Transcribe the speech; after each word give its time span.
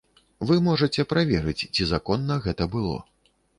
Вы 0.51 0.55
можаце 0.67 1.05
праверыць, 1.11 1.69
ці 1.75 1.89
законна 1.93 2.41
гэта 2.49 2.71
было. 2.79 2.99